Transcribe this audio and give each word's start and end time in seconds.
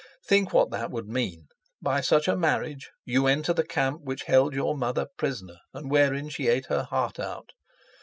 Think 0.25 0.51
what 0.51 0.71
that 0.71 0.89
would 0.89 1.07
mean. 1.07 1.45
By 1.79 2.01
such 2.01 2.27
a 2.27 2.35
marriage 2.35 2.89
you 3.05 3.27
enter 3.27 3.53
the 3.53 3.63
camp 3.63 4.01
which 4.01 4.23
held 4.23 4.55
your 4.55 4.75
mother 4.75 5.05
prisoner 5.15 5.59
and 5.75 5.91
wherein 5.91 6.27
she 6.29 6.47
ate 6.47 6.65
her 6.69 6.85
heart 6.85 7.19
out. 7.19 7.51